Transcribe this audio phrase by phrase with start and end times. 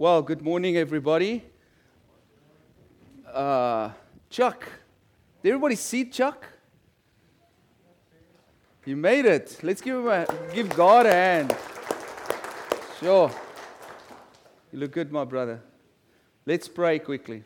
[0.00, 1.42] Well, good morning, everybody.
[3.26, 3.90] Uh,
[4.30, 4.64] Chuck,
[5.42, 6.46] did everybody see Chuck?
[8.86, 9.58] You made it.
[9.60, 10.24] Let's give him a
[10.54, 11.56] give God a hand.
[13.00, 13.28] Sure.
[14.70, 15.60] You look good, my brother.
[16.46, 17.42] Let's pray quickly.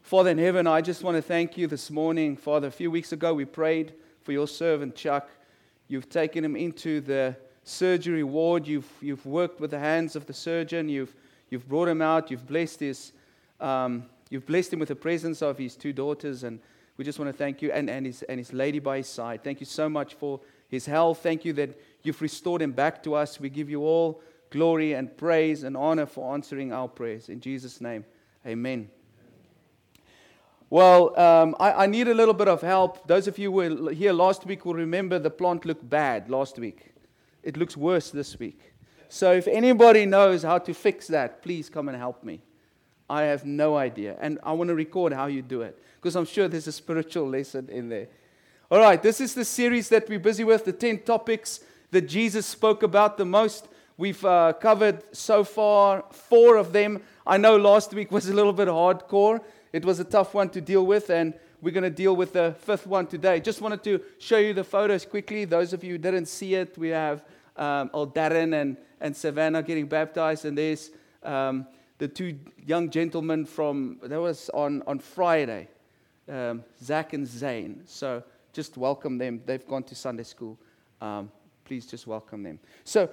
[0.00, 2.38] Father in heaven, I just want to thank you this morning.
[2.38, 3.92] Father, a few weeks ago we prayed
[4.22, 5.28] for your servant Chuck.
[5.88, 7.36] You've taken him into the
[7.70, 8.66] surgery ward.
[8.66, 10.88] You've, you've worked with the hands of the surgeon.
[10.88, 11.14] You've,
[11.48, 12.30] you've brought him out.
[12.30, 13.12] You've blessed, his,
[13.60, 16.42] um, you've blessed him with the presence of his two daughters.
[16.42, 16.60] And
[16.96, 19.42] we just want to thank you and, and, his, and his lady by his side.
[19.42, 21.22] Thank you so much for his health.
[21.22, 23.40] Thank you that you've restored him back to us.
[23.40, 27.28] We give you all glory and praise and honor for answering our prayers.
[27.28, 28.04] In Jesus' name,
[28.46, 28.90] amen.
[30.68, 33.08] Well, um, I, I, need a little bit of help.
[33.08, 36.60] Those of you who were here last week will remember the plant looked bad last
[36.60, 36.89] week.
[37.42, 38.60] It looks worse this week.
[39.08, 42.40] So if anybody knows how to fix that, please come and help me.
[43.08, 44.16] I have no idea.
[44.20, 47.28] And I want to record how you do it because I'm sure there's a spiritual
[47.28, 48.06] lesson in there.
[48.70, 51.60] All right, this is the series that we're busy with the 10 topics
[51.90, 53.66] that Jesus spoke about the most.
[53.96, 57.02] We've uh, covered so far four of them.
[57.26, 59.40] I know last week was a little bit hardcore,
[59.72, 62.54] it was a tough one to deal with, and we're going to deal with the
[62.60, 63.40] fifth one today.
[63.40, 65.44] Just wanted to show you the photos quickly.
[65.44, 67.24] Those of you who didn't see it, we have
[67.56, 70.90] um, old Darren and, and Savannah getting baptized, and there's
[71.22, 71.66] um,
[71.98, 75.68] the two young gentlemen from, that was on, on Friday,
[76.28, 77.82] um, Zach and Zane.
[77.84, 78.22] So
[78.52, 79.42] just welcome them.
[79.44, 80.58] They've gone to Sunday school.
[81.00, 81.30] Um,
[81.64, 82.58] please just welcome them.
[82.84, 83.10] So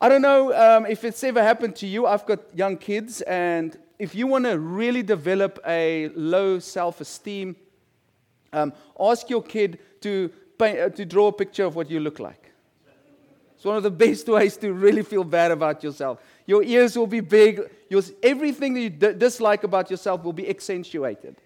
[0.00, 2.06] I don't know um, if it's ever happened to you.
[2.06, 7.56] I've got young kids, and if you want to really develop a low self esteem,
[8.52, 12.18] um, ask your kid to, paint, uh, to draw a picture of what you look
[12.18, 12.52] like.
[13.54, 16.20] It's one of the best ways to really feel bad about yourself.
[16.46, 17.60] Your ears will be big.
[17.88, 21.36] Your, everything that you d- dislike about yourself will be accentuated.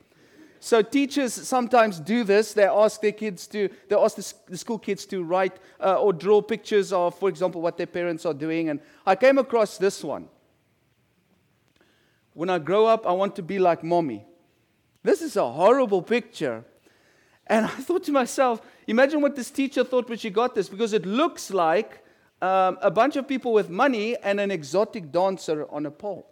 [0.60, 2.54] So teachers sometimes do this.
[2.54, 6.40] They ask their kids to, they ask the, school kids to write uh, or draw
[6.40, 8.70] pictures of, for example, what their parents are doing.
[8.70, 10.26] And I came across this one.
[12.32, 14.24] When I grow up, I want to be like mommy.
[15.02, 16.64] This is a horrible picture.
[17.46, 20.92] And I thought to myself, imagine what this teacher thought when she got this, because
[20.92, 22.04] it looks like
[22.42, 26.26] um, a bunch of people with money and an exotic dancer on a pole.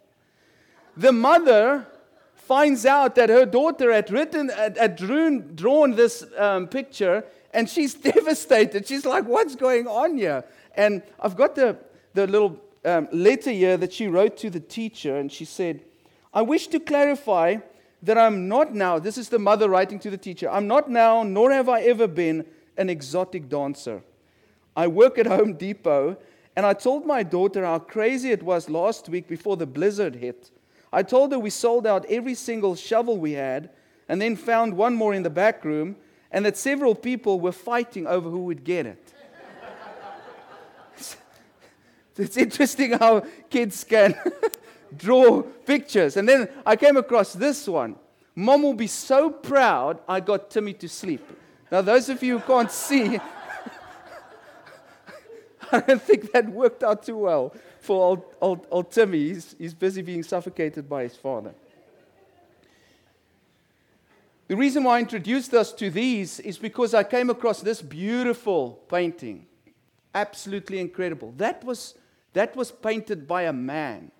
[0.95, 1.87] The mother
[2.35, 7.69] finds out that her daughter had written, had, had drawn, drawn this um, picture, and
[7.69, 8.87] she's devastated.
[8.87, 10.43] She's like, "What's going on here?"
[10.75, 11.77] And I've got the
[12.13, 15.81] the little um, letter here that she wrote to the teacher, and she said,
[16.33, 17.57] "I wish to clarify."
[18.03, 21.23] That I'm not now, this is the mother writing to the teacher, I'm not now,
[21.23, 22.45] nor have I ever been,
[22.77, 24.03] an exotic dancer.
[24.75, 26.17] I work at Home Depot,
[26.55, 30.51] and I told my daughter how crazy it was last week before the blizzard hit.
[30.91, 33.69] I told her we sold out every single shovel we had,
[34.09, 35.95] and then found one more in the back room,
[36.29, 39.13] and that several people were fighting over who would get it.
[42.17, 44.15] it's interesting how kids can
[44.97, 46.17] draw pictures.
[46.17, 47.95] And then I came across this one.
[48.35, 51.21] Mom will be so proud I got Timmy to sleep.
[51.71, 53.17] Now, those of you who can't see,
[55.71, 59.29] I don't think that worked out too well for old, old, old Timmy.
[59.29, 61.53] He's, he's busy being suffocated by his father.
[64.47, 68.83] The reason why I introduced us to these is because I came across this beautiful
[68.89, 69.45] painting.
[70.13, 71.33] Absolutely incredible.
[71.37, 71.95] That was,
[72.33, 74.11] that was painted by a man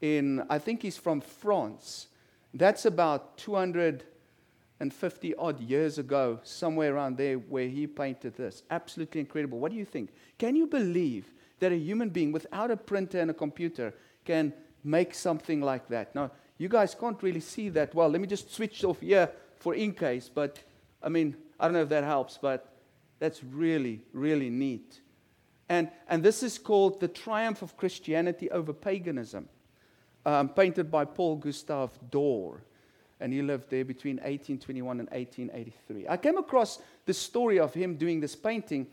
[0.00, 2.08] in, I think he's from France.
[2.54, 8.62] That's about 250 odd years ago, somewhere around there, where he painted this.
[8.70, 9.58] Absolutely incredible.
[9.58, 10.10] What do you think?
[10.38, 13.92] Can you believe that a human being without a printer and a computer
[14.24, 14.52] can
[14.84, 16.14] make something like that?
[16.14, 18.08] Now, you guys can't really see that well.
[18.08, 20.58] Let me just switch off here for in case, but
[21.02, 22.72] I mean, I don't know if that helps, but
[23.18, 25.00] that's really, really neat.
[25.68, 29.48] And, and this is called the triumph of Christianity over paganism
[30.28, 32.62] um, painted by Paul Gustave Dore.
[33.18, 36.06] And he lived there between 1821 and 1883.
[36.06, 38.86] I came across the story of him doing this painting.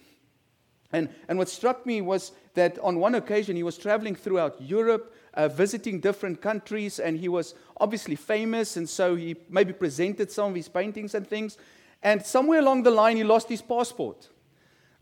[0.93, 5.13] And, and what struck me was that on one occasion he was traveling throughout Europe,
[5.33, 10.51] uh, visiting different countries, and he was obviously famous, and so he maybe presented some
[10.51, 11.57] of his paintings and things.
[12.01, 14.29] And somewhere along the line, he lost his passport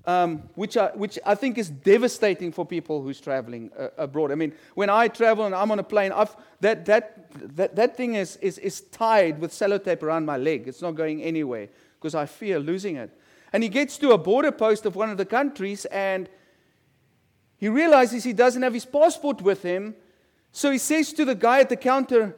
[0.06, 4.32] um, which, I, which I think is devastating for people who's traveling uh, abroad.
[4.32, 7.96] I mean, when I travel and I'm on a plane, I've, that, that, that, that
[7.96, 10.68] thing is, is, is tied with sellotape around my leg.
[10.68, 11.70] It's not going anywhere
[12.00, 13.18] because I fear losing it.
[13.54, 16.28] And he gets to a border post of one of the countries and
[17.58, 19.96] he realizes he doesn't have his passport with him.
[20.52, 22.36] So he says to the guy at the counter,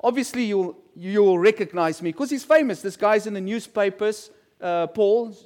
[0.00, 2.80] obviously you'll, you'll recognize me because he's famous.
[2.80, 4.30] This guy's in the newspapers,
[4.60, 5.36] uh, Paul.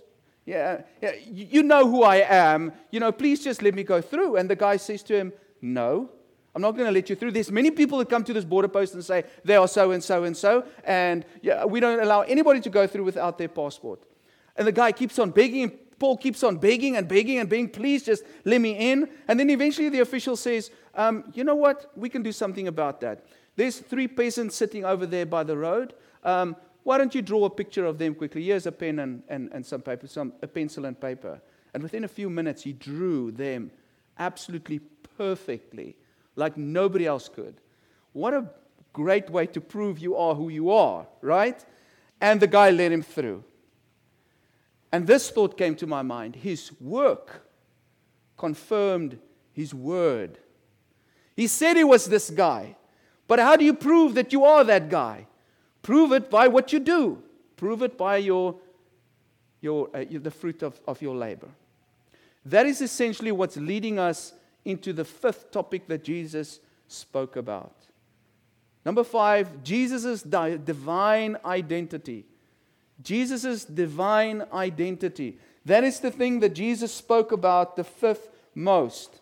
[0.52, 2.72] Yeah, yeah, you know who I am.
[2.90, 4.37] You know, please just let me go through.
[4.37, 5.32] And the guy says to him,
[5.62, 6.10] No,
[6.54, 7.31] I'm not going to let you through.
[7.31, 10.04] There's many people that come to this border post and say they are so and
[10.04, 14.04] so and so, and yeah, we don't allow anybody to go through without their passport.
[14.54, 15.62] And the guy keeps on begging.
[15.62, 19.08] and Paul keeps on begging and begging and begging, please just let me in.
[19.28, 21.90] And then eventually the official says, um, you know what?
[21.96, 23.25] We can do something about that.
[23.56, 25.94] There's three peasants sitting over there by the road.
[26.22, 28.44] Um, why don't you draw a picture of them quickly?
[28.44, 31.40] Here's a pen and, and, and some paper, some, a pencil and paper.
[31.75, 33.70] And within a few minutes, he drew them
[34.19, 34.81] absolutely
[35.17, 35.96] perfectly,
[36.37, 37.55] like nobody else could.
[38.12, 38.50] What a
[38.93, 41.64] great way to prove you are who you are, right?
[42.20, 43.44] And the guy let him through.
[44.90, 47.49] And this thought came to my mind his work
[48.37, 49.19] confirmed
[49.52, 50.38] his word.
[51.37, 52.76] He said he was this guy.
[53.28, 55.26] But how do you prove that you are that guy?
[55.82, 57.23] Prove it by what you do.
[57.56, 58.56] Prove it by your,
[59.61, 61.49] your, uh, the fruit of, of your labor.
[62.46, 64.32] That is essentially what's leading us
[64.64, 67.75] into the fifth topic that Jesus spoke about.
[68.84, 72.26] Number five, Jesus' di- divine identity.
[73.02, 75.38] Jesus' divine identity.
[75.64, 79.20] That is the thing that Jesus spoke about the fifth most.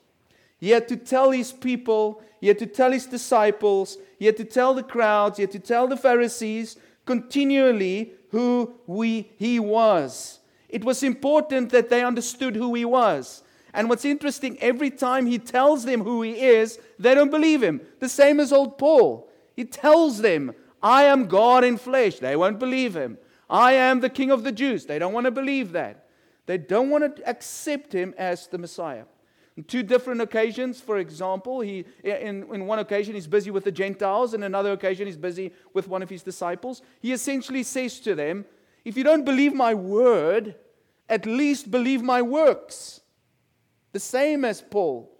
[0.58, 4.44] He had to tell his people, he had to tell his disciples, he had to
[4.44, 6.76] tell the crowds, he had to tell the Pharisees
[7.06, 10.40] continually who we, he was.
[10.68, 13.42] It was important that they understood who he was.
[13.72, 17.80] And what's interesting, every time he tells them who he is, they don't believe him.
[17.98, 19.26] The same as old Paul.
[19.56, 20.52] He tells them,
[20.82, 22.18] I am God in flesh.
[22.18, 23.16] They won't believe him.
[23.48, 24.84] I am the king of the Jews.
[24.84, 26.04] They don't want to believe that.
[26.44, 29.04] They don't want to accept him as the Messiah.
[29.62, 34.34] Two different occasions, for example, he, in, in one occasion he's busy with the Gentiles,
[34.34, 36.82] and another occasion he's busy with one of his disciples.
[37.00, 38.44] He essentially says to them,
[38.84, 40.54] If you don't believe my word,
[41.08, 43.00] at least believe my works.
[43.92, 45.10] The same as Paul.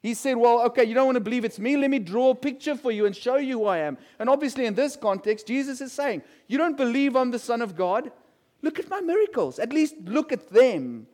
[0.00, 1.76] He said, Well, okay, you don't want to believe it's me.
[1.76, 3.98] Let me draw a picture for you and show you who I am.
[4.20, 7.74] And obviously, in this context, Jesus is saying, You don't believe I'm the Son of
[7.74, 8.12] God?
[8.62, 9.58] Look at my miracles.
[9.58, 11.08] At least look at them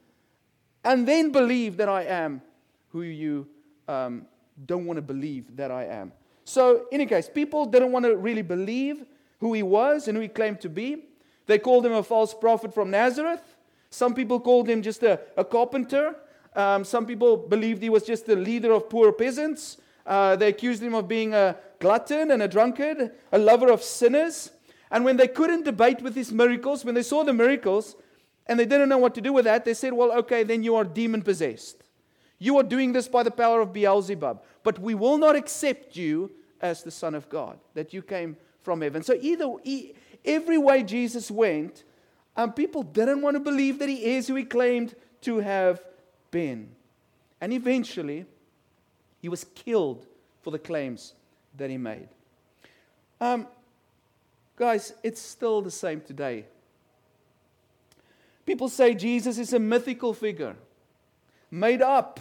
[0.84, 2.42] and then believe that I am
[2.90, 3.46] who you
[3.88, 4.26] um,
[4.66, 6.12] don't want to believe that I am.
[6.44, 9.04] So, in any case, people didn't want to really believe
[9.38, 11.04] who he was and who he claimed to be.
[11.46, 13.56] They called him a false prophet from Nazareth.
[13.90, 16.16] Some people called him just a, a carpenter.
[16.54, 19.78] Um, some people believed he was just the leader of poor peasants.
[20.06, 24.50] Uh, they accused him of being a glutton and a drunkard, a lover of sinners.
[24.90, 27.96] And when they couldn't debate with his miracles, when they saw the miracles,
[28.46, 29.64] and they didn't know what to do with that.
[29.64, 31.82] They said, Well, okay, then you are demon possessed.
[32.38, 34.42] You are doing this by the power of Beelzebub.
[34.64, 36.30] But we will not accept you
[36.60, 39.02] as the Son of God, that you came from heaven.
[39.02, 39.48] So, either
[40.24, 41.84] every way Jesus went,
[42.36, 45.80] um, people didn't want to believe that he is who he claimed to have
[46.30, 46.70] been.
[47.40, 48.26] And eventually,
[49.20, 50.06] he was killed
[50.42, 51.14] for the claims
[51.56, 52.08] that he made.
[53.20, 53.46] Um,
[54.56, 56.46] guys, it's still the same today.
[58.44, 60.56] People say Jesus is a mythical figure
[61.50, 62.20] made up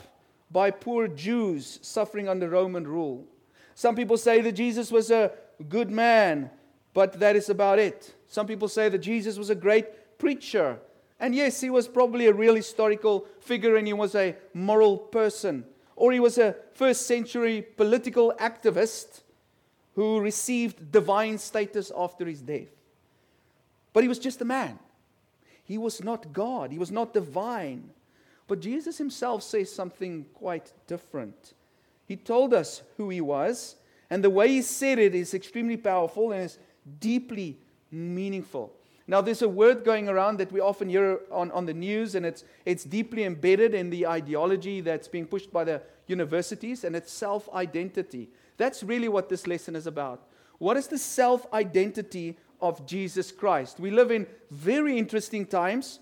[0.51, 3.25] by poor Jews suffering under Roman rule.
[3.73, 5.31] Some people say that Jesus was a
[5.69, 6.51] good man,
[6.93, 8.13] but that is about it.
[8.27, 10.77] Some people say that Jesus was a great preacher.
[11.19, 15.65] And yes, he was probably a real historical figure and he was a moral person.
[15.95, 19.21] Or he was a first century political activist
[19.95, 22.69] who received divine status after his death.
[23.93, 24.79] But he was just a man.
[25.71, 27.91] He was not God, he was not divine.
[28.45, 31.53] But Jesus himself says something quite different.
[32.05, 33.77] He told us who he was,
[34.09, 36.57] and the way he said it is extremely powerful and is
[36.99, 37.57] deeply
[37.89, 38.73] meaningful.
[39.07, 42.25] Now, there's a word going around that we often hear on, on the news, and
[42.25, 47.13] it's, it's deeply embedded in the ideology that's being pushed by the universities, and it's
[47.13, 48.27] self identity.
[48.57, 50.27] That's really what this lesson is about.
[50.57, 53.79] What is the self identity of Jesus Christ.
[53.79, 55.99] We live in very interesting times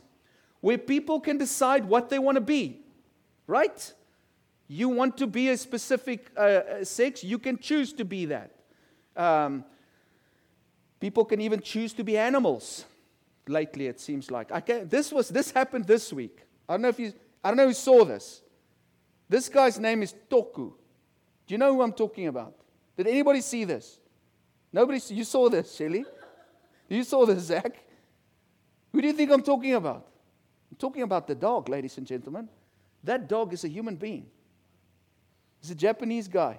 [0.61, 2.81] where people can decide what they want to be,
[3.47, 3.93] right?
[4.67, 8.51] You want to be a specific uh, uh, sex, you can choose to be that.
[9.15, 9.63] Um,
[10.99, 12.85] people can even choose to be animals.
[13.47, 16.45] Lately, it seems like I can, this was this happened this week.
[16.67, 17.13] I don't know if you
[17.43, 18.43] I don't know who saw this.
[19.27, 20.73] This guy's name is Toco.
[21.47, 22.53] Do you know who I'm talking about?
[22.95, 23.99] Did anybody see this?
[24.71, 25.01] Nobody.
[25.09, 26.05] You saw this, Shelly?
[26.89, 27.83] You saw this, Zach?
[28.91, 30.07] Who do you think I'm talking about?
[30.71, 32.49] I'm talking about the dog, ladies and gentlemen.
[33.03, 34.25] That dog is a human being.
[35.61, 36.57] He's a Japanese guy.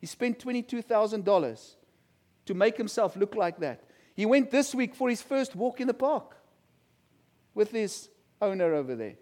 [0.00, 1.74] He spent $22,000
[2.46, 3.84] to make himself look like that.
[4.14, 6.36] He went this week for his first walk in the park
[7.54, 8.08] with his
[8.40, 9.16] owner over there.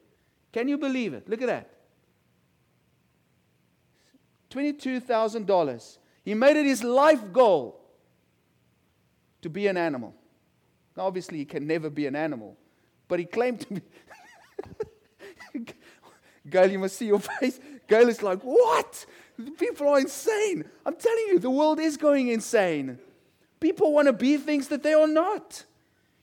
[0.53, 1.29] Can you believe it?
[1.29, 1.71] Look at that.
[4.51, 5.99] $22,000.
[6.25, 7.81] He made it his life goal
[9.43, 10.15] to be an animal.
[10.97, 12.57] Now, obviously, he can never be an animal,
[13.09, 13.83] but he claimed to be.
[16.51, 17.59] Gail, you must see your face.
[17.89, 19.07] Gail is like, What?
[19.59, 20.65] People are insane.
[20.87, 22.99] I'm telling you, the world is going insane.
[23.59, 25.65] People want to be things that they are not.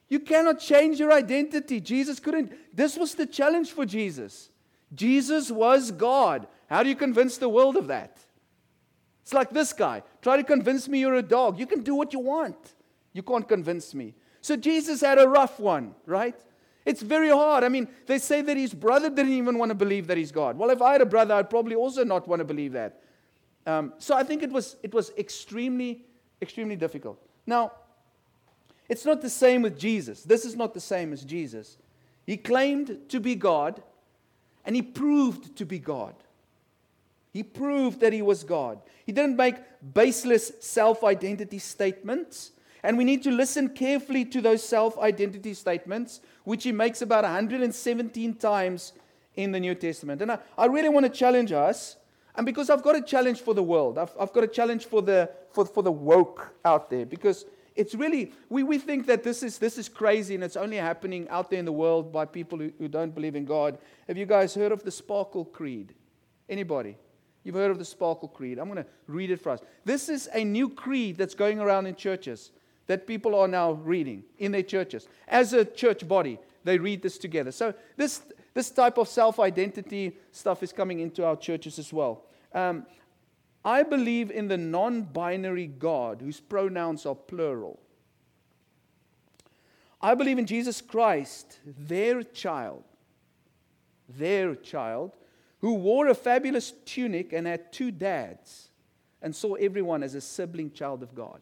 [0.07, 1.81] You cannot change your identity.
[1.81, 2.53] Jesus couldn't.
[2.73, 4.49] This was the challenge for Jesus.
[4.93, 6.47] Jesus was God.
[6.69, 8.17] How do you convince the world of that?
[9.23, 10.03] It's like this guy.
[10.21, 11.59] Try to convince me you're a dog.
[11.59, 12.75] You can do what you want.
[13.13, 14.13] You can't convince me.
[14.41, 16.35] So Jesus had a rough one, right?
[16.85, 17.63] It's very hard.
[17.63, 20.57] I mean, they say that his brother didn't even want to believe that he's God.
[20.57, 23.01] Well, if I had a brother, I'd probably also not want to believe that.
[23.67, 26.05] Um, so I think it was, it was extremely,
[26.41, 27.23] extremely difficult.
[27.45, 27.73] Now,
[28.89, 30.23] it's not the same with Jesus.
[30.23, 31.77] This is not the same as Jesus.
[32.25, 33.81] He claimed to be God,
[34.65, 36.15] and he proved to be God.
[37.31, 38.81] He proved that he was God.
[39.05, 39.55] He didn't make
[39.93, 42.51] baseless self identity statements.
[42.83, 47.23] And we need to listen carefully to those self identity statements, which he makes about
[47.23, 48.93] 117 times
[49.35, 50.21] in the New Testament.
[50.21, 51.97] And I, I really want to challenge us,
[52.35, 55.01] and because I've got a challenge for the world, I've, I've got a challenge for
[55.01, 57.45] the, for, for the woke out there, because
[57.75, 61.29] it's really, we, we think that this is, this is crazy and it's only happening
[61.29, 63.77] out there in the world by people who, who don't believe in God.
[64.07, 65.93] Have you guys heard of the Sparkle Creed?
[66.49, 66.97] Anybody?
[67.43, 68.59] You've heard of the Sparkle Creed.
[68.59, 69.61] I'm going to read it for us.
[69.85, 72.51] This is a new creed that's going around in churches
[72.87, 75.07] that people are now reading in their churches.
[75.27, 77.51] As a church body, they read this together.
[77.51, 78.21] So, this,
[78.53, 82.25] this type of self identity stuff is coming into our churches as well.
[82.53, 82.85] Um,
[83.63, 87.79] I believe in the non binary God whose pronouns are plural.
[90.01, 92.83] I believe in Jesus Christ, their child,
[94.09, 95.15] their child,
[95.59, 98.69] who wore a fabulous tunic and had two dads
[99.21, 101.41] and saw everyone as a sibling child of God.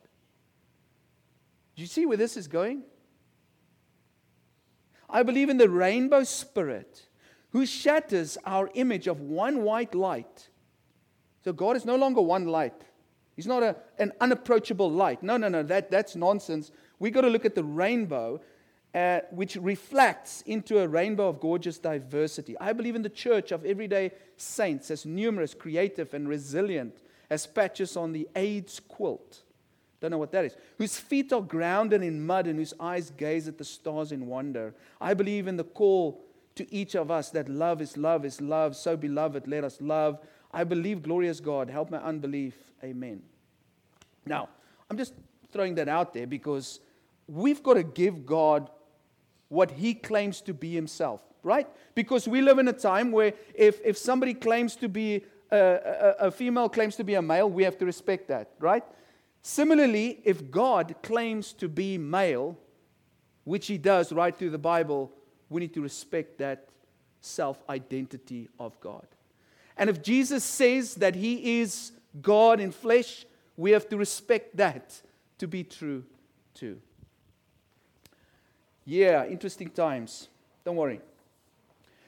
[1.80, 2.84] Do you see where this is going?
[5.10, 7.08] I believe in the rainbow spirit
[7.52, 10.50] who shatters our image of one white light.
[11.46, 12.84] So God is no longer one light.
[13.38, 15.24] He's not a, an unapproachable light.
[15.24, 16.70] No, no, no, that, that's nonsense.
[17.00, 18.42] We've got to look at the rainbow
[18.94, 22.58] uh, which reflects into a rainbow of gorgeous diversity.
[22.60, 27.96] I believe in the church of everyday saints as numerous, creative, and resilient as patches
[27.96, 29.44] on the AIDS quilt.
[30.02, 30.56] Don't know what that is.
[30.78, 34.74] Whose feet are grounded in mud and whose eyes gaze at the stars in wonder.
[35.02, 36.22] I believe in the call
[36.56, 38.76] to each of us that love is love is love.
[38.76, 40.20] So, beloved, let us love.
[40.52, 42.56] I believe, glorious God, help my unbelief.
[42.84, 43.22] Amen.
[44.26, 44.50] Now,
[44.90, 45.14] I'm just
[45.52, 46.80] throwing that out there because
[47.28, 48.70] we've got to give God
[49.50, 51.68] what he claims to be himself, right?
[51.96, 55.60] Because we live in a time where if, if somebody claims to be uh, a,
[55.60, 58.84] a, a female, claims to be a male, we have to respect that, right?
[59.42, 62.58] Similarly, if God claims to be male,
[63.44, 65.12] which he does right through the Bible,
[65.50, 66.70] we need to respect that
[67.22, 69.08] self identity of God.
[69.78, 71.92] And if Jesus says that he is
[72.22, 75.02] God in flesh, we have to respect that
[75.38, 76.04] to be true
[76.54, 76.82] too.
[78.86, 80.28] Yeah, interesting times.
[80.66, 81.02] Don't worry.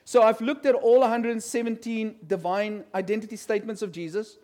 [0.04, 4.36] So I've looked at all 117 divine identity statements of Jesus,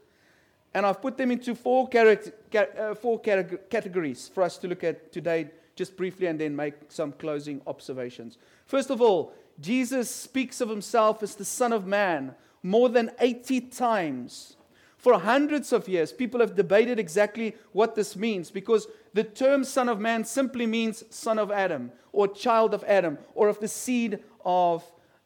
[0.78, 5.10] and I've put them into four, character, uh, four categories for us to look at
[5.10, 8.38] today, just briefly, and then make some closing observations.
[8.64, 12.32] First of all, Jesus speaks of himself as the Son of Man
[12.62, 14.56] more than 80 times.
[14.98, 19.88] For hundreds of years, people have debated exactly what this means because the term Son
[19.88, 24.20] of Man simply means son of Adam or child of Adam or of the seed
[24.44, 24.84] of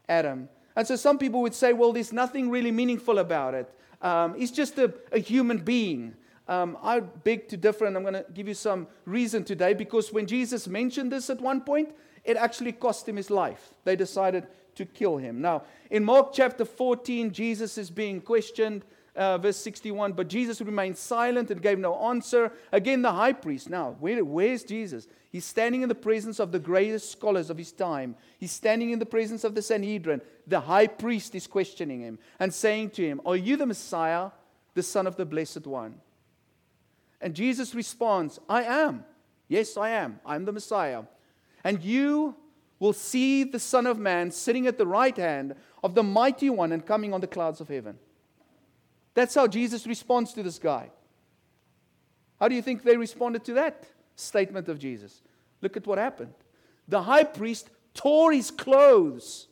[0.08, 0.48] Adam.
[0.74, 3.70] And so some people would say, well, there's nothing really meaningful about it.
[4.02, 6.14] Um, he's just a, a human being.
[6.48, 10.12] Um, I beg to differ, and I'm going to give you some reason today because
[10.12, 11.90] when Jesus mentioned this at one point,
[12.24, 13.72] it actually cost him his life.
[13.84, 15.40] They decided to kill him.
[15.40, 20.12] Now, in Mark chapter 14, Jesus is being questioned uh, verse 61.
[20.12, 22.52] But Jesus remained silent and gave no answer.
[22.70, 23.68] Again, the high priest.
[23.68, 25.06] Now, where, where's Jesus?
[25.30, 28.16] He's standing in the presence of the greatest scholars of his time.
[28.38, 30.22] He's standing in the presence of the Sanhedrin.
[30.46, 34.30] The high priest is questioning him and saying to him, Are you the Messiah,
[34.74, 36.00] the Son of the Blessed One?
[37.20, 39.04] And Jesus responds, I am.
[39.48, 40.20] Yes, I am.
[40.26, 41.04] I'm the Messiah.
[41.64, 42.34] And you
[42.78, 45.54] will see the Son of Man sitting at the right hand
[45.84, 47.98] of the Mighty One and coming on the clouds of heaven.
[49.14, 50.90] That's how Jesus responds to this guy.
[52.40, 53.84] How do you think they responded to that
[54.16, 55.22] statement of Jesus?
[55.60, 56.34] Look at what happened.
[56.88, 59.48] The high priest tore his clothes.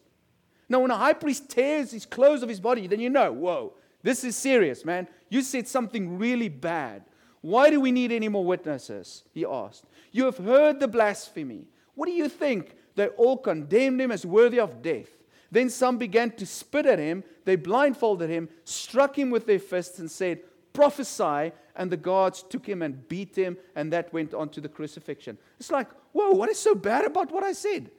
[0.68, 3.74] Now, when a high priest tears his clothes of his body, then you know, whoa,
[4.02, 5.08] this is serious, man.
[5.28, 7.04] You said something really bad.
[7.42, 9.24] Why do we need any more witnesses?
[9.32, 9.84] He asked.
[10.12, 11.66] You have heard the blasphemy.
[11.94, 12.76] What do you think?
[12.96, 15.08] They all condemned him as worthy of death.
[15.50, 17.24] Then some began to spit at him.
[17.44, 20.40] They blindfolded him, struck him with their fists, and said,
[20.72, 21.52] Prophesy.
[21.76, 25.38] And the guards took him and beat him, and that went on to the crucifixion.
[25.58, 27.90] It's like, whoa, what is so bad about what I said?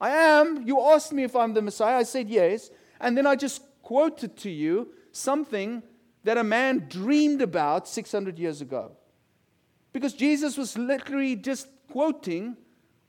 [0.00, 0.66] I am.
[0.66, 1.98] You asked me if I'm the Messiah.
[1.98, 2.70] I said yes.
[3.00, 5.82] And then I just quoted to you something
[6.24, 8.92] that a man dreamed about 600 years ago.
[9.92, 12.56] Because Jesus was literally just quoting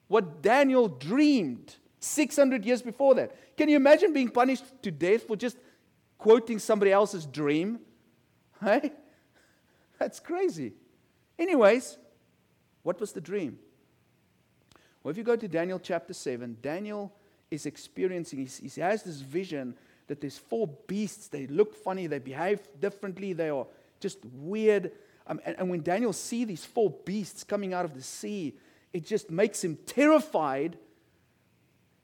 [0.07, 3.57] what Daniel dreamed 600 years before that.
[3.57, 5.57] Can you imagine being punished to death for just
[6.17, 7.79] quoting somebody else's dream?
[8.63, 8.93] Hey?
[9.99, 10.73] That's crazy.
[11.37, 11.97] Anyways,
[12.83, 13.59] what was the dream?
[15.01, 17.11] Well, if you go to Daniel chapter 7, Daniel
[17.51, 19.75] is experiencing, he has this vision
[20.07, 21.27] that there's four beasts.
[21.27, 23.67] They look funny, they behave differently, they are
[23.99, 24.91] just weird.
[25.27, 28.55] Um, and, and when Daniel sees these four beasts coming out of the sea,
[28.91, 30.77] it just makes him terrified.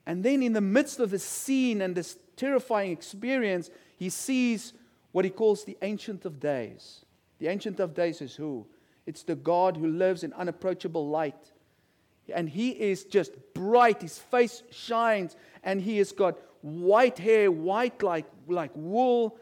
[0.10, 4.74] And then, in the midst of this scene and this terrifying experience, he sees
[5.12, 7.06] what he calls the Ancient of Days.
[7.38, 8.66] The Ancient of Days is who?
[9.06, 11.52] It's the God who lives in unapproachable light.
[12.34, 18.02] And he is just bright, his face shines, and he has got white hair, white
[18.02, 19.38] like, like wool.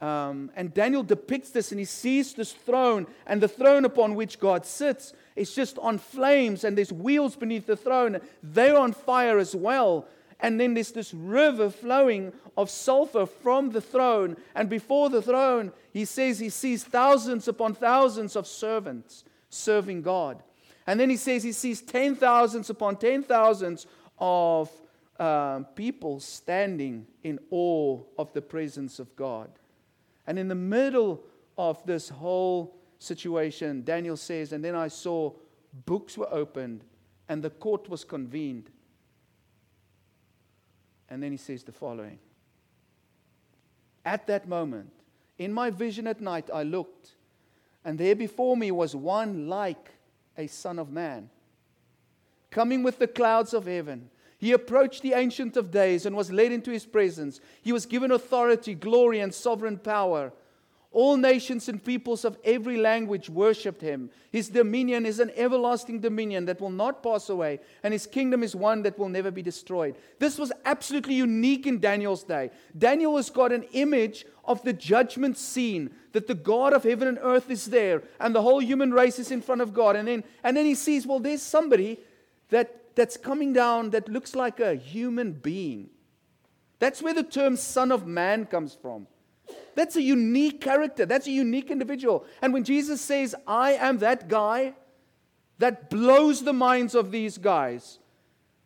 [0.00, 4.38] Um, and Daniel depicts this and he sees this throne, and the throne upon which
[4.38, 8.20] God sits is just on flames, and there's wheels beneath the throne.
[8.42, 10.06] They're on fire as well.
[10.40, 14.36] And then there's this river flowing of sulfur from the throne.
[14.54, 20.40] And before the throne, he says he sees thousands upon thousands of servants serving God.
[20.86, 23.86] And then he says he sees ten thousands upon ten thousands
[24.18, 24.70] of
[25.18, 29.50] um, people standing in awe of the presence of God.
[30.28, 31.24] And in the middle
[31.56, 35.32] of this whole situation, Daniel says, And then I saw
[35.86, 36.84] books were opened
[37.30, 38.68] and the court was convened.
[41.08, 42.18] And then he says the following
[44.04, 44.92] At that moment,
[45.38, 47.14] in my vision at night, I looked,
[47.82, 49.94] and there before me was one like
[50.36, 51.30] a son of man,
[52.50, 54.10] coming with the clouds of heaven.
[54.38, 57.40] He approached the Ancient of Days and was led into his presence.
[57.60, 60.32] He was given authority, glory, and sovereign power.
[60.90, 64.08] All nations and peoples of every language worshipped him.
[64.32, 68.56] His dominion is an everlasting dominion that will not pass away, and his kingdom is
[68.56, 69.96] one that will never be destroyed.
[70.18, 72.50] This was absolutely unique in Daniel's day.
[72.76, 77.18] Daniel has got an image of the judgment scene that the God of heaven and
[77.20, 79.94] earth is there, and the whole human race is in front of God.
[79.94, 81.98] And then, and then he sees, well, there's somebody
[82.48, 85.88] that, that's coming down that looks like a human being.
[86.80, 89.06] That's where the term Son of Man comes from.
[89.76, 91.06] That's a unique character.
[91.06, 92.26] That's a unique individual.
[92.42, 94.74] And when Jesus says, I am that guy,
[95.58, 98.00] that blows the minds of these guys.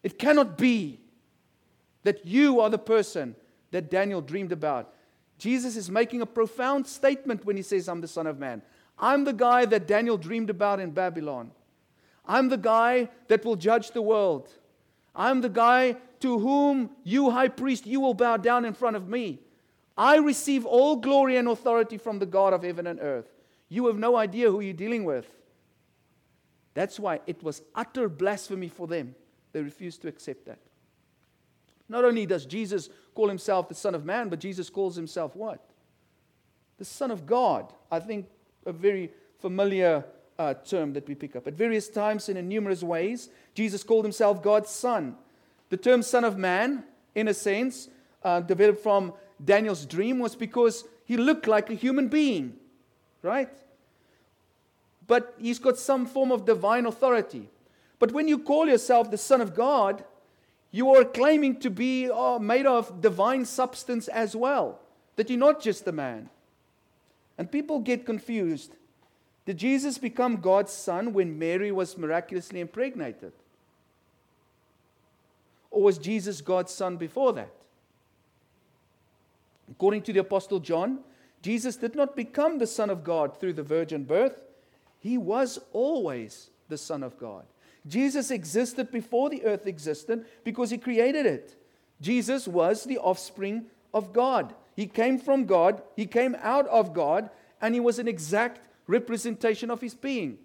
[0.03, 1.01] It cannot be
[2.03, 3.37] that you are the person
[3.71, 4.95] that Daniel dreamed about.
[5.37, 8.63] Jesus is making a profound statement when he says, I'm the Son of Man.
[8.99, 11.51] I'm the guy that Daniel dreamed about in Babylon.
[12.25, 14.49] I'm the guy that will judge the world.
[15.15, 19.09] I'm the guy to whom you, high priest, you will bow down in front of
[19.09, 19.41] me.
[19.97, 23.27] I receive all glory and authority from the God of heaven and earth.
[23.69, 25.27] You have no idea who you're dealing with.
[26.75, 29.15] That's why it was utter blasphemy for them.
[29.53, 30.59] They refused to accept that.
[31.89, 35.63] Not only does Jesus call himself the Son of Man, but Jesus calls himself what?
[36.79, 37.73] The Son of God.
[37.91, 38.27] I think
[38.65, 40.05] a very familiar
[40.43, 41.47] uh, term that we pick up.
[41.47, 45.17] At various times and in numerous ways, Jesus called himself God's Son.
[45.71, 47.89] The term Son of Man, in a sense,
[48.25, 52.55] uh, developed from Daniel's dream was because he looked like a human being,
[53.23, 53.51] right?
[55.07, 57.49] But he's got some form of divine authority.
[57.99, 60.05] But when you call yourself the Son of God,
[60.73, 64.81] you are claiming to be uh, made of divine substance as well,
[65.17, 66.31] that you're not just a man.
[67.39, 68.73] And people get confused.
[69.45, 73.33] Did Jesus become God's son when Mary was miraculously impregnated?
[75.71, 77.53] Or was Jesus God's son before that?
[79.71, 81.01] According to the Apostle John,
[81.41, 84.43] Jesus did not become the Son of God through the virgin birth,
[85.01, 87.45] he was always the Son of God.
[87.87, 91.57] Jesus existed before the earth existed because he created it.
[92.01, 94.55] Jesus was the offspring of God.
[94.77, 99.71] He came from God, he came out of God, and he was an exact representation
[99.71, 100.39] of his being.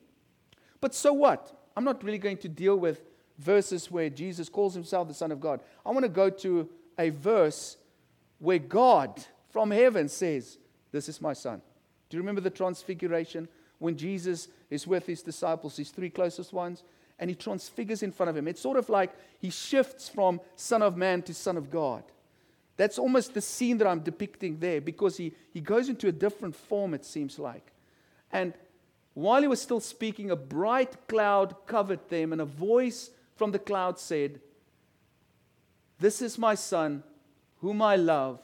[0.80, 1.52] But so what?
[1.76, 3.02] I'm not really going to deal with
[3.38, 5.62] verses where Jesus calls himself the Son of God.
[5.86, 7.78] I want to go to a verse
[8.39, 10.58] where God from heaven says,
[10.91, 11.62] This is my Son.
[12.10, 13.47] Do you remember the transfiguration
[13.80, 16.84] when Jesus is with his disciples, his three closest ones?
[17.19, 18.47] And he transfigures in front of him.
[18.47, 22.04] It's sort of like he shifts from Son of Man to Son of God.
[22.76, 26.56] That's almost the scene that I'm depicting there because he, he goes into a different
[26.56, 27.71] form, it seems like.
[28.32, 28.54] And
[29.13, 33.60] while he was still speaking, a bright cloud covered them, and a voice from the
[33.60, 34.42] cloud said,
[36.00, 37.04] This is my son,
[37.62, 38.40] whom I love.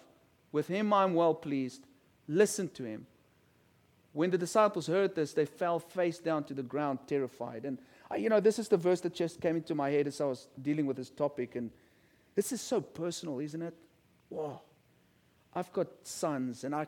[0.52, 1.86] With him I am well pleased.
[2.28, 3.08] Listen to him.
[4.14, 7.66] When the disciples heard this, they fell face down to the ground, terrified.
[7.66, 7.80] And,
[8.12, 10.26] uh, you know, this is the verse that just came into my head as I
[10.26, 11.56] was dealing with this topic.
[11.56, 11.72] And
[12.36, 13.74] this is so personal, isn't it?
[14.30, 14.62] Whoa.
[15.56, 16.88] I've got sons, and I,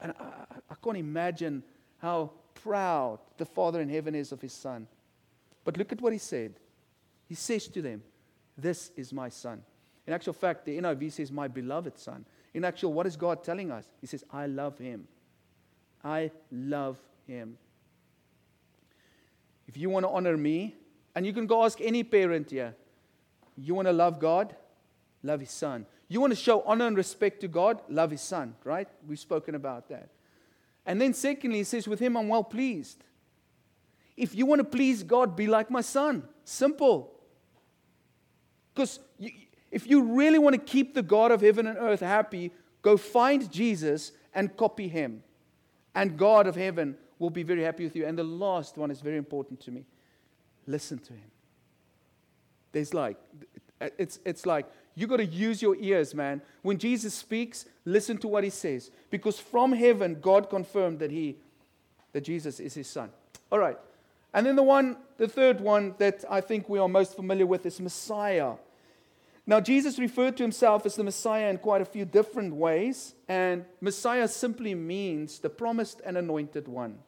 [0.00, 1.62] and I, I can't imagine
[1.98, 4.86] how proud the Father in heaven is of his son.
[5.64, 6.54] But look at what he said.
[7.28, 8.02] He says to them,
[8.56, 9.62] This is my son.
[10.06, 12.24] In actual fact, the NIV says, My beloved son.
[12.54, 13.86] In actual, what is God telling us?
[14.00, 15.08] He says, I love him.
[16.02, 17.58] I love him.
[19.66, 20.74] If you want to honor me,
[21.14, 22.74] and you can go ask any parent here,
[23.56, 24.54] you want to love God?
[25.22, 25.86] Love his son.
[26.08, 27.80] You want to show honor and respect to God?
[27.88, 28.88] Love his son, right?
[29.06, 30.10] We've spoken about that.
[30.86, 33.04] And then, secondly, he says, With him I'm well pleased.
[34.16, 36.22] If you want to please God, be like my son.
[36.44, 37.12] Simple.
[38.72, 39.00] Because
[39.70, 43.50] if you really want to keep the God of heaven and earth happy, go find
[43.50, 45.22] Jesus and copy him.
[45.94, 48.06] And God of heaven will be very happy with you.
[48.06, 49.84] And the last one is very important to me
[50.66, 51.30] listen to him.
[52.76, 53.16] There's like,
[53.80, 56.42] it's, it's like you got to use your ears, man.
[56.60, 58.90] When Jesus speaks, listen to what he says.
[59.08, 61.36] Because from heaven, God confirmed that he,
[62.12, 63.08] that Jesus is his son.
[63.50, 63.78] All right.
[64.34, 67.64] And then the one, the third one that I think we are most familiar with
[67.64, 68.56] is Messiah.
[69.46, 73.64] Now, Jesus referred to himself as the Messiah in quite a few different ways, and
[73.80, 76.98] Messiah simply means the promised and anointed one.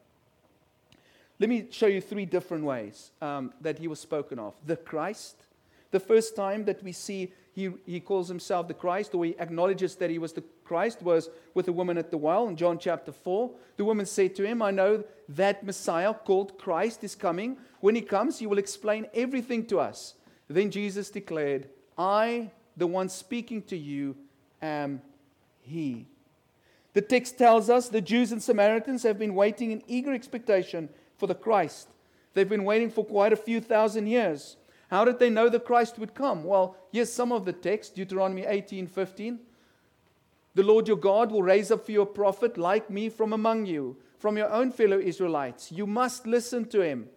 [1.37, 5.35] Let me show you three different ways um, that he was spoken of the Christ,
[5.91, 9.95] the first time that we see he, he calls himself the Christ, or he acknowledges
[9.95, 13.11] that he was the Christ, was with the woman at the well in John chapter
[13.11, 13.51] 4.
[13.77, 17.57] The woman said to him, I know that Messiah called Christ is coming.
[17.81, 20.13] When he comes, he will explain everything to us.
[20.47, 24.15] Then Jesus declared, I, the one speaking to you,
[24.61, 25.01] am
[25.61, 26.05] he.
[26.93, 31.27] The text tells us the Jews and Samaritans have been waiting in eager expectation for
[31.27, 31.87] the Christ.
[32.33, 34.55] They've been waiting for quite a few thousand years.
[34.89, 36.43] How did they know the Christ would come?
[36.43, 39.39] Well, yes, some of the text, Deuteronomy 18 15.
[40.55, 43.67] The Lord your God will raise up for you a prophet like me from among
[43.67, 45.71] you, from your own fellow Israelites.
[45.71, 47.07] You must listen to him.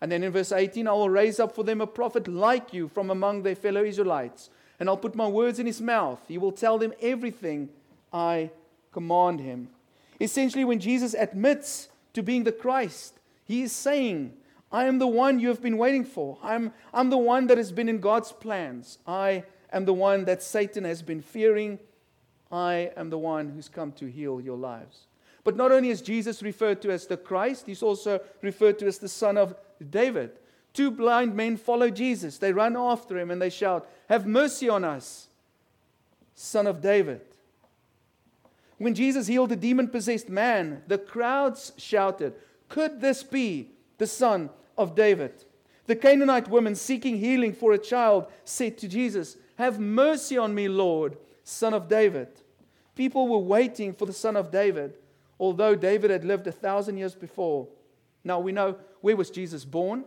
[0.00, 2.88] And then in verse 18, I will raise up for them a prophet like you
[2.88, 4.50] from among their fellow Israelites.
[4.78, 6.20] And I'll put my words in his mouth.
[6.28, 7.70] He will tell them everything
[8.12, 8.50] I
[8.92, 9.68] command him.
[10.20, 14.32] Essentially, when Jesus admits to being the Christ, he is saying,
[14.76, 16.36] I am the one you have been waiting for.
[16.42, 18.98] I'm, I'm the one that has been in God's plans.
[19.06, 21.78] I am the one that Satan has been fearing.
[22.52, 25.06] I am the one who's come to heal your lives.
[25.44, 28.98] But not only is Jesus referred to as the Christ, he's also referred to as
[28.98, 29.56] the Son of
[29.88, 30.32] David.
[30.74, 32.36] Two blind men follow Jesus.
[32.36, 35.28] They run after him and they shout, Have mercy on us,
[36.34, 37.22] Son of David.
[38.76, 42.34] When Jesus healed the demon possessed man, the crowds shouted,
[42.68, 45.44] Could this be the son of David.
[45.86, 50.68] The Canaanite woman seeking healing for a child said to Jesus, Have mercy on me,
[50.68, 52.28] Lord, son of David.
[52.94, 54.94] People were waiting for the son of David,
[55.38, 57.68] although David had lived a thousand years before.
[58.24, 60.04] Now we know where was Jesus born?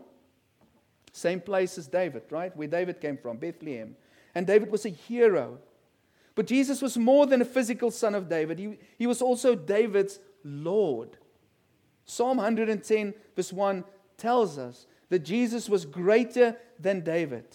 [1.13, 2.55] Same place as David, right?
[2.55, 3.95] Where David came from, Bethlehem.
[4.35, 5.59] And David was a hero.
[6.35, 10.19] But Jesus was more than a physical son of David, he, he was also David's
[10.43, 11.17] Lord.
[12.05, 13.83] Psalm 110, verse 1
[14.19, 17.45] tells us that Jesus was greater than David.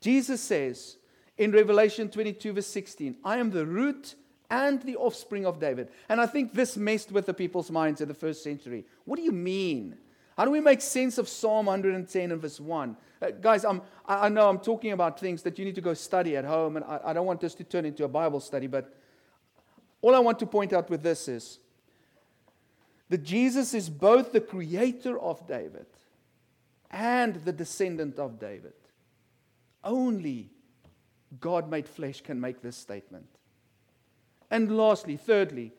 [0.00, 0.96] Jesus says
[1.38, 4.14] in Revelation 22, verse 16, I am the root
[4.50, 5.88] and the offspring of David.
[6.08, 8.84] And I think this messed with the people's minds in the first century.
[9.04, 9.96] What do you mean?
[10.36, 12.96] How do we make sense of Psalm 110 and verse 1?
[13.20, 16.36] Uh, guys, I'm, I know I'm talking about things that you need to go study
[16.36, 18.94] at home, and I, I don't want this to turn into a Bible study, but
[20.02, 21.58] all I want to point out with this is
[23.10, 25.86] that Jesus is both the creator of David
[26.90, 28.72] and the descendant of David.
[29.84, 30.50] Only
[31.40, 33.26] God made flesh can make this statement.
[34.50, 35.72] And lastly, thirdly,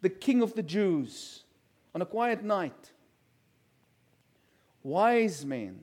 [0.00, 1.44] the king of the Jews
[1.94, 2.92] on a quiet night
[4.82, 5.78] wise men,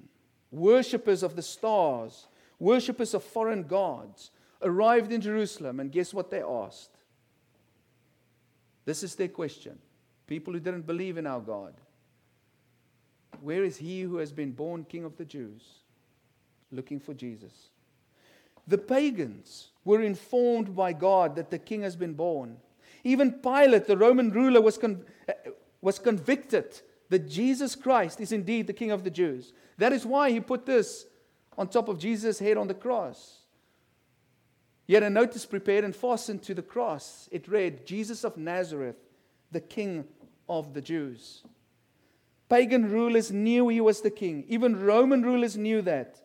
[0.51, 2.27] worshippers of the stars,
[2.59, 6.97] worshippers of foreign gods, arrived in Jerusalem, and guess what they asked?
[8.85, 9.79] This is their question.
[10.27, 11.73] People who didn't believe in our God.
[13.41, 15.63] Where is he who has been born King of the Jews?
[16.71, 17.69] Looking for Jesus.
[18.67, 22.57] The pagans were informed by God that the king has been born.
[23.03, 25.33] Even Pilate, the Roman ruler, was, con- uh,
[25.81, 29.53] was convicted that Jesus Christ is indeed the king of the Jews.
[29.77, 31.07] That is why he put this
[31.57, 33.39] on top of Jesus' head on the cross.
[34.85, 37.29] He had a notice prepared and fastened to the cross.
[37.31, 38.97] It read, Jesus of Nazareth,
[39.51, 40.05] the king
[40.47, 41.43] of the Jews.
[42.49, 44.43] Pagan rulers knew he was the king.
[44.47, 46.19] Even Roman rulers knew that.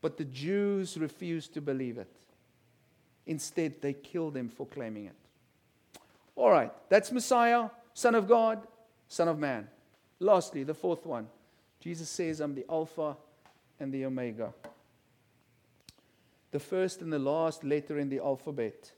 [0.00, 2.10] But the Jews refused to believe it.
[3.26, 5.16] Instead, they killed him for claiming it.
[6.34, 8.66] All right, that's Messiah, Son of God,
[9.08, 9.68] Son of Man.
[10.18, 11.28] Lastly, the fourth one.
[11.80, 13.16] Jesus says, I'm the Alpha
[13.78, 14.52] and the Omega.
[16.52, 18.92] The first and the last letter in the alphabet.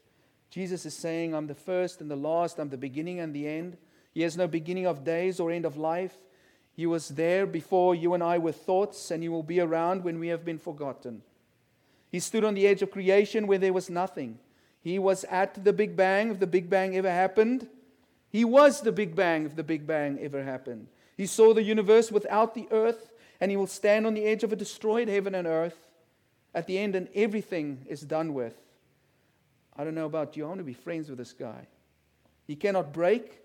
[0.49, 3.77] Jesus is saying, I'm the first and the last, I'm the beginning and the end.
[4.13, 6.17] He has no beginning of days or end of life.
[6.75, 10.19] He was there before you and I were thoughts, and He will be around when
[10.19, 11.21] we have been forgotten.
[12.11, 14.39] He stood on the edge of creation where there was nothing.
[14.81, 17.67] He was at the Big Bang, if the Big Bang ever happened.
[18.29, 20.87] He was the Big Bang, if the Big Bang ever happened.
[21.15, 24.51] He saw the universe without the earth, and He will stand on the edge of
[24.51, 25.77] a destroyed heaven and earth
[26.53, 28.55] at the end, and everything is done with.
[29.77, 31.67] I don't know about you, I want to be friends with this guy.
[32.47, 33.41] He cannot break,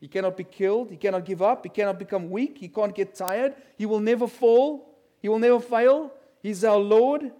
[0.00, 0.90] he cannot be killed.
[0.90, 1.64] He cannot give up.
[1.64, 2.58] He cannot become weak.
[2.58, 3.54] He can't get tired.
[3.76, 4.94] He will never fall.
[5.20, 6.12] He will never fail.
[6.42, 7.22] He's our Lord.
[7.22, 7.32] And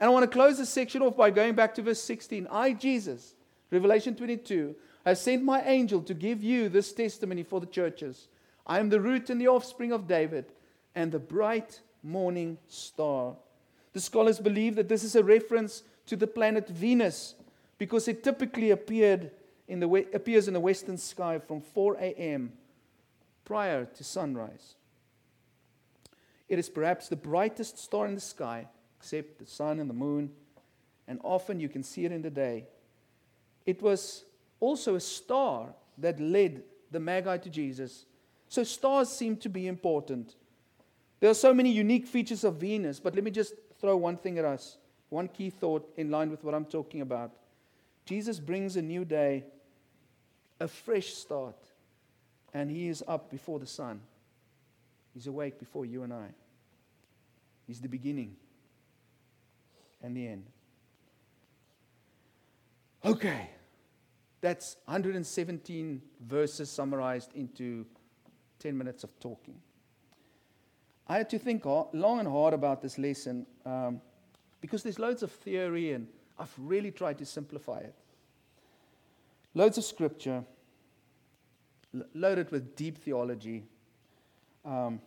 [0.00, 2.48] I want to close this section off by going back to verse 16.
[2.50, 3.34] I, Jesus,
[3.70, 8.28] Revelation 22, have sent my angel to give you this testimony for the churches.
[8.66, 10.46] I am the root and the offspring of David
[10.94, 13.34] and the bright morning star.
[13.92, 17.34] The scholars believe that this is a reference to the planet Venus
[17.78, 19.30] because it typically appeared
[19.68, 22.52] in the, appears in the western sky from 4 a.m.
[23.44, 24.74] prior to sunrise.
[26.48, 28.66] It is perhaps the brightest star in the sky,
[28.98, 30.30] except the sun and the moon,
[31.06, 32.64] and often you can see it in the day.
[33.66, 34.24] It was
[34.60, 38.06] also a star that led the Magi to Jesus.
[38.48, 40.36] So stars seem to be important.
[41.20, 44.38] There are so many unique features of Venus, but let me just throw one thing
[44.38, 44.78] at us,
[45.10, 47.32] one key thought in line with what I'm talking about.
[48.06, 49.44] Jesus brings a new day
[50.60, 51.56] a fresh start.
[52.54, 54.00] And he is up before the sun.
[55.14, 56.28] He's awake before you and I.
[57.66, 58.36] He's the beginning
[60.02, 60.46] and the end.
[63.04, 63.50] Okay,
[64.40, 67.86] that's 117 verses summarized into
[68.58, 69.56] 10 minutes of talking.
[71.06, 74.00] I had to think long and hard about this lesson um,
[74.60, 76.06] because there's loads of theory, and
[76.38, 77.94] I've really tried to simplify it.
[79.54, 80.44] Loads of scripture,
[82.14, 83.64] loaded with deep theology.
[84.64, 85.00] Um,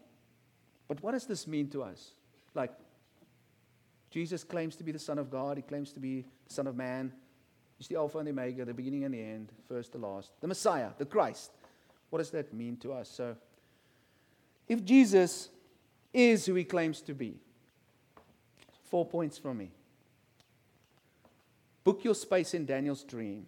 [0.87, 2.11] but what does this mean to us?
[2.53, 2.71] Like,
[4.09, 6.75] Jesus claims to be the Son of God, he claims to be the Son of
[6.75, 7.13] Man.
[7.77, 10.47] He's the Alpha and the Omega, the beginning and the end, first, the last, the
[10.47, 11.51] Messiah, the Christ.
[12.09, 13.09] What does that mean to us?
[13.09, 13.35] So,
[14.67, 15.49] if Jesus
[16.13, 17.39] is who he claims to be,
[18.89, 19.71] four points from me.
[21.83, 23.47] Book your space in Daniel's dream.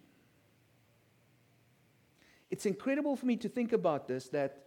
[2.54, 4.66] It's incredible for me to think about this that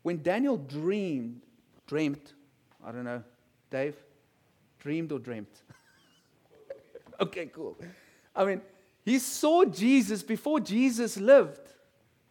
[0.00, 1.42] when Daniel dreamed,
[1.86, 2.32] dreamt,
[2.82, 3.22] I don't know,
[3.68, 3.94] Dave,
[4.78, 5.54] dreamed or dreamt?
[7.20, 7.76] okay, cool.
[8.34, 8.62] I mean,
[9.04, 11.60] he saw Jesus before Jesus lived.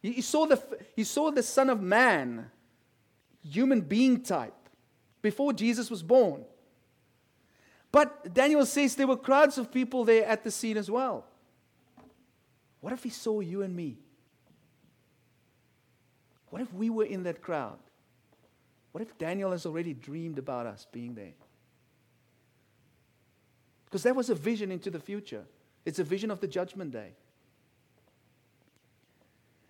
[0.02, 0.60] He, saw the,
[0.96, 2.50] he saw the Son of Man,
[3.48, 4.68] human being type,
[5.22, 6.44] before Jesus was born.
[7.92, 11.28] But Daniel says there were crowds of people there at the scene as well.
[12.84, 13.96] What if he saw you and me?
[16.50, 17.78] What if we were in that crowd?
[18.92, 21.32] What if Daniel has already dreamed about us being there?
[23.86, 25.46] Because that was a vision into the future.
[25.86, 27.14] It's a vision of the judgment day.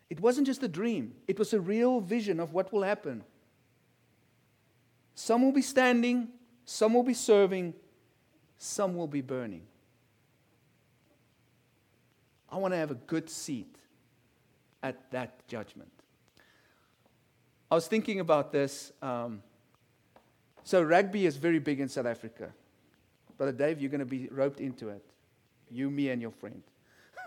[0.09, 3.23] It wasn't just a dream, it was a real vision of what will happen.
[5.13, 6.29] Some will be standing,
[6.65, 7.75] some will be serving,
[8.57, 9.67] some will be burning.
[12.53, 13.75] I want to have a good seat
[14.83, 15.89] at that judgment.
[17.71, 18.93] I was thinking about this.
[19.01, 19.41] Um,
[20.63, 22.53] so, rugby is very big in South Africa.
[23.39, 25.03] Brother Dave, you're going to be roped into it.
[25.71, 26.61] You, me, and your friend.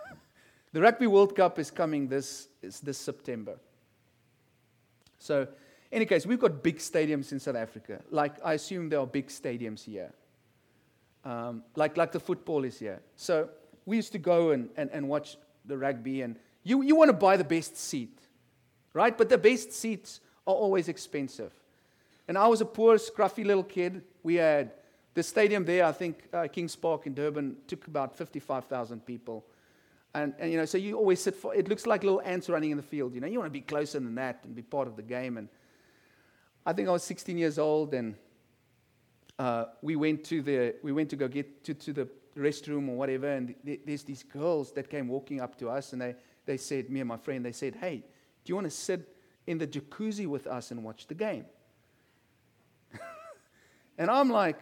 [0.72, 3.58] the Rugby World Cup is coming this, this September.
[5.18, 5.48] So, in
[5.90, 8.00] any case, we've got big stadiums in South Africa.
[8.10, 10.12] Like, I assume there are big stadiums here.
[11.24, 13.00] Um, like, like the football is here.
[13.16, 13.48] So
[13.86, 17.16] we used to go and, and, and watch the rugby, and you, you want to
[17.16, 18.18] buy the best seat,
[18.92, 19.16] right?
[19.16, 21.52] But the best seats are always expensive.
[22.28, 24.02] And I was a poor, scruffy little kid.
[24.24, 24.72] We had
[25.14, 29.46] the stadium there, I think uh, Kings Park in Durban, took about 55,000 people.
[30.12, 32.70] And, and, you know, so you always sit for, it looks like little ants running
[32.70, 33.14] in the field.
[33.14, 35.36] You know, you want to be closer than that and be part of the game.
[35.36, 35.48] And
[36.64, 38.16] I think I was 16 years old, and
[39.38, 42.96] uh, we went to the, we went to go get to, to the restroom or
[42.96, 46.56] whatever, and th- there's these girls that came walking up to us, and they, they
[46.56, 47.96] said, me and my friend, they said, hey,
[48.44, 51.46] do you want to sit in the jacuzzi with us and watch the game?
[53.98, 54.58] and I'm like,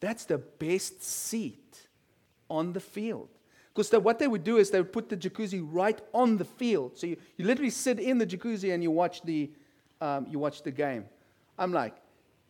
[0.00, 1.88] that's the best seat
[2.50, 3.28] on the field.
[3.74, 6.96] Because what they would do is they would put the jacuzzi right on the field.
[6.96, 9.50] So you, you literally sit in the jacuzzi and you watch, the,
[10.00, 11.04] um, you watch the game.
[11.58, 11.94] I'm like,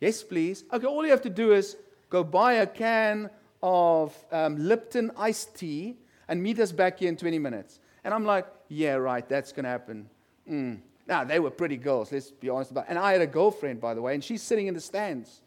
[0.01, 0.65] yes, please.
[0.73, 1.77] Okay, all you have to do is
[2.11, 3.31] go buy a can
[3.63, 5.97] of um, Lipton iced tea
[6.29, 7.81] and meet us back here in 20 minutes.
[8.05, 10.09] And I'm like, yeah, right, that's going to happen.
[10.51, 10.81] Mm.
[11.07, 12.91] Now, they were pretty girls, let's be honest about it.
[12.91, 15.41] And I had a girlfriend, by the way, and she's sitting in the stands.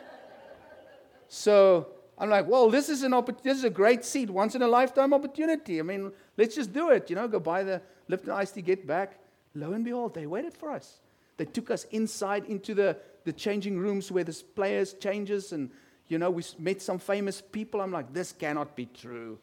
[1.28, 1.88] so
[2.18, 4.68] I'm like, well, this is an opp- this is a great seat, once in a
[4.68, 5.78] lifetime opportunity.
[5.78, 7.10] I mean, let's just do it.
[7.10, 9.18] You know, go buy the Lipton iced tea, get back.
[9.54, 11.00] Lo and behold, they waited for us.
[11.36, 15.70] They took us inside into the, the changing rooms where the players changes, and
[16.08, 17.80] you know, we met some famous people.
[17.80, 19.38] I'm like, this cannot be true.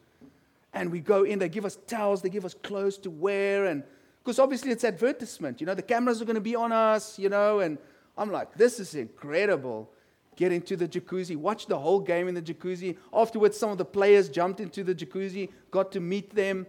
[0.74, 3.84] And we go in, they give us towels, they give us clothes to wear, and
[4.24, 5.60] because obviously it's advertisement.
[5.60, 7.20] You know, the cameras are going to be on us.
[7.20, 7.78] You know, and
[8.18, 9.90] I'm like, this is incredible
[10.36, 12.98] get into the jacuzzi, watch the whole game in the jacuzzi.
[13.14, 16.66] Afterwards, some of the players jumped into the jacuzzi, got to meet them.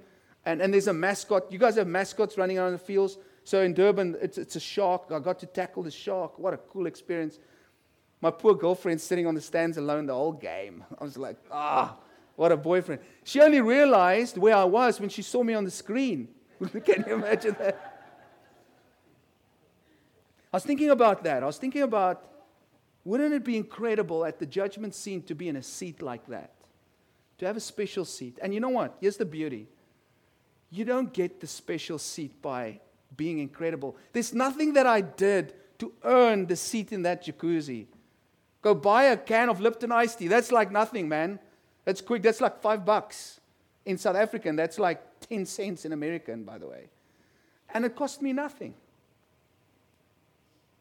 [0.46, 1.50] And, and there's a mascot.
[1.50, 3.16] You guys have mascots running around the fields.
[3.44, 5.04] So in Durban, it's, it's a shark.
[5.10, 6.38] I got to tackle the shark.
[6.38, 7.38] What a cool experience.
[8.24, 10.82] My poor girlfriend sitting on the stands alone the whole game.
[10.98, 11.94] I was like, ah,
[12.36, 13.02] what a boyfriend.
[13.22, 16.28] She only realized where I was when she saw me on the screen.
[16.86, 18.00] Can you imagine that?
[20.50, 21.42] I was thinking about that.
[21.42, 22.24] I was thinking about
[23.04, 26.54] wouldn't it be incredible at the judgment scene to be in a seat like that?
[27.40, 28.38] To have a special seat.
[28.40, 28.96] And you know what?
[29.02, 29.68] Here's the beauty
[30.70, 32.80] you don't get the special seat by
[33.14, 33.98] being incredible.
[34.14, 37.88] There's nothing that I did to earn the seat in that jacuzzi.
[38.64, 40.26] Go buy a can of Lipton iced tea.
[40.26, 41.38] That's like nothing, man.
[41.84, 42.22] That's quick.
[42.22, 43.38] That's like five bucks
[43.84, 44.56] in South African.
[44.56, 46.88] That's like 10 cents in American, by the way.
[47.74, 48.72] And it cost me nothing.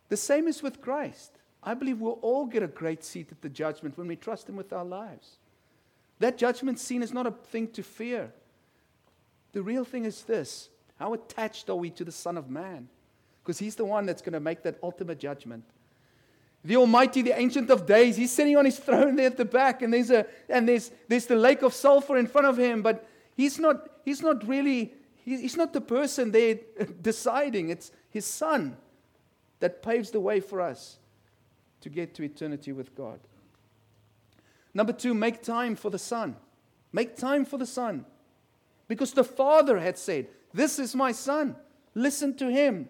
[0.07, 1.33] The same is with Christ.
[1.61, 4.55] I believe we'll all get a great seat at the judgment when we trust Him
[4.55, 5.35] with our lives.
[6.19, 8.31] That judgment scene is not a thing to fear.
[9.51, 10.69] The real thing is this
[10.99, 12.87] how attached are we to the Son of Man?
[13.43, 15.65] Because He's the one that's going to make that ultimate judgment.
[16.65, 19.81] The Almighty, the Ancient of Days, He's sitting on His throne there at the back,
[19.81, 23.07] and there's, a, and there's, there's the lake of sulfur in front of Him, but
[23.35, 24.93] He's not, he's not really,
[25.25, 26.59] he's not the person there
[27.01, 27.69] deciding.
[27.69, 28.77] It's His Son
[29.59, 30.97] that paves the way for us
[31.81, 33.19] to get to eternity with God.
[34.73, 36.35] Number two, make time for the Son.
[36.91, 38.05] Make time for the Son.
[38.87, 41.55] Because the Father had said, This is my Son.
[41.95, 42.89] Listen to him.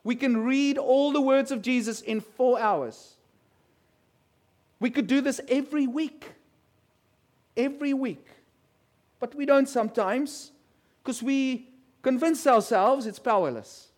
[0.04, 3.14] We can read all the words of Jesus in four hours.
[4.80, 6.32] We could do this every week.
[7.56, 8.26] Every week.
[9.20, 10.50] But we don't sometimes
[11.02, 11.68] because we
[12.02, 13.92] convince ourselves it's powerless,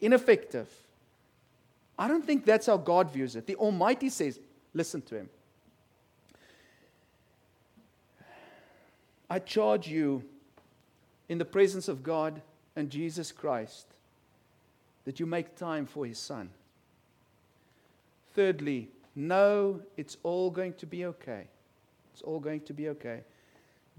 [0.00, 0.68] ineffective.
[2.00, 3.46] I don't think that's how God views it.
[3.46, 4.40] The Almighty says,
[4.72, 5.28] listen to Him.
[9.28, 10.24] I charge you
[11.28, 12.40] in the presence of God
[12.74, 13.86] and Jesus Christ
[15.04, 16.48] that you make time for His Son.
[18.34, 21.48] Thirdly, know it's all going to be okay.
[22.14, 23.20] It's all going to be okay.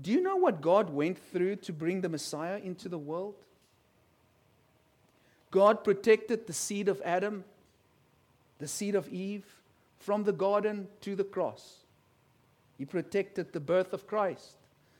[0.01, 3.35] Do you know what God went through to bring the Messiah into the world?
[5.51, 7.43] God protected the seed of Adam,
[8.61, 9.45] the seed of Eve,
[9.97, 11.79] from the garden to the cross.
[12.77, 14.55] He protected the birth of Christ.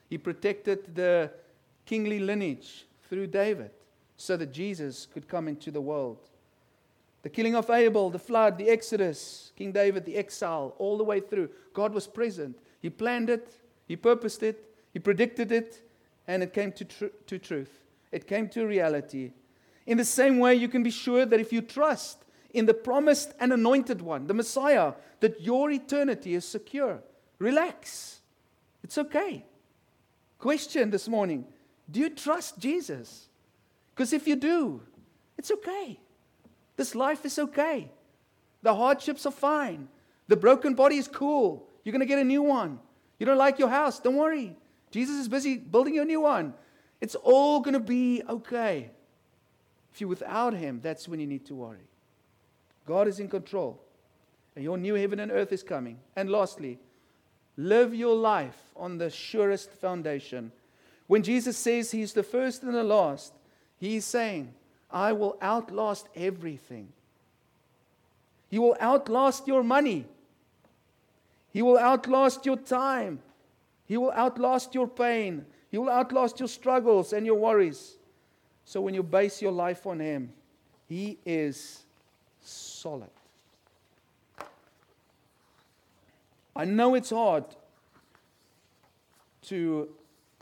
[0.10, 1.32] He protected the
[1.86, 3.72] kingly lineage through David
[4.18, 6.30] so that Jesus could come into the world.
[7.22, 11.20] The killing of Abel, the flood, the Exodus, King David, the exile, all the way
[11.20, 11.50] through.
[11.74, 12.58] God was present.
[12.82, 15.88] He planned it, He purposed it, He predicted it,
[16.28, 17.80] and it came to, tr- to truth.
[18.12, 19.34] It came to reality.
[19.86, 23.34] In the same way, you can be sure that if you trust in the promised
[23.40, 27.02] and anointed one, the Messiah, that your eternity is secure.
[27.40, 28.22] Relax.
[28.84, 29.46] It's okay.
[30.40, 31.46] Question this morning
[31.90, 33.28] Do you trust Jesus?
[33.94, 34.82] Because if you do,
[35.38, 36.00] it's okay.
[36.78, 37.92] This life is okay.
[38.64, 39.88] The hardships are fine.
[40.28, 41.68] The broken body is cool.
[41.84, 42.80] You're going to get a new one.
[43.20, 44.56] You don't like your house, don't worry.
[44.92, 46.54] Jesus is busy building you a new one.
[47.00, 48.92] It's all going to be okay.
[49.94, 51.88] If you're without Him, that's when you need to worry.
[52.92, 53.82] God is in control.
[54.54, 55.98] And your new heaven and earth is coming.
[56.18, 56.78] And lastly,
[57.56, 60.52] live your life on the surest foundation.
[61.08, 63.32] When Jesus says He's the first and the last,
[63.80, 64.54] He's saying,
[64.92, 66.90] I will outlast everything.
[68.50, 70.04] He will outlast your money.
[71.54, 73.20] He will outlast your time.
[73.86, 75.46] He will outlast your pain.
[75.70, 77.96] He will outlast your struggles and your worries.
[78.66, 80.34] So when you base your life on Him,
[80.90, 81.86] He is
[82.42, 83.10] solid.
[86.56, 87.46] I know it's hard
[89.44, 89.90] to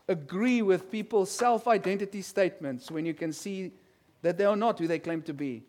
[0.08, 3.72] agree with people's self identity statements when you can see
[4.22, 5.64] that they are not who they claim to be.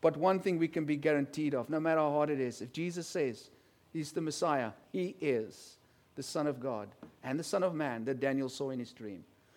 [0.00, 2.72] But one thing we can be guaranteed of, no matter how hard it is, if
[2.72, 3.50] Jesus says
[3.92, 5.76] he's the Messiah, he is
[6.16, 6.88] the Son of God
[7.22, 9.24] and the Son of Man that Daniel saw in his dream.